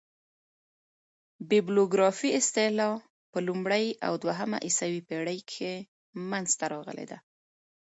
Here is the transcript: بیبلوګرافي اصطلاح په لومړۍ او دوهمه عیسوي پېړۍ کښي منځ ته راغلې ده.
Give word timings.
بیبلوګرافي 1.49 2.29
اصطلاح 2.39 2.93
په 3.31 3.39
لومړۍ 3.47 3.85
او 4.07 4.13
دوهمه 4.23 4.57
عیسوي 4.67 5.01
پېړۍ 5.07 5.39
کښي 5.49 5.75
منځ 6.29 6.49
ته 6.59 6.65
راغلې 6.73 7.05
ده. 7.11 7.17